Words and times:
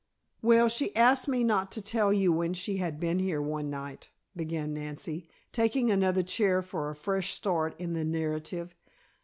"Well, 0.41 0.67
she 0.67 0.95
asked 0.95 1.27
me 1.27 1.43
not 1.43 1.71
to 1.73 1.79
tell 1.83 2.11
you 2.11 2.33
when 2.33 2.55
she 2.55 2.77
had 2.77 2.99
been 2.99 3.19
here 3.19 3.39
one 3.39 3.69
night," 3.69 4.09
began 4.35 4.73
Nancy, 4.73 5.27
taking 5.51 5.91
another 5.91 6.23
chair 6.23 6.63
for 6.63 6.89
a 6.89 6.95
fresh 6.95 7.33
start 7.33 7.79
in 7.79 7.93
the 7.93 8.03
narrative. 8.03 8.73